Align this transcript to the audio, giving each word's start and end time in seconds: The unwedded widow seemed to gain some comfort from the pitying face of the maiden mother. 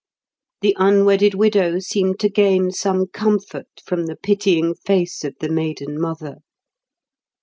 The 0.61 0.75
unwedded 0.79 1.35
widow 1.35 1.77
seemed 1.77 2.19
to 2.21 2.27
gain 2.31 2.71
some 2.71 3.05
comfort 3.05 3.67
from 3.85 4.07
the 4.07 4.15
pitying 4.15 4.73
face 4.73 5.23
of 5.23 5.35
the 5.39 5.47
maiden 5.49 6.01
mother. 6.01 6.37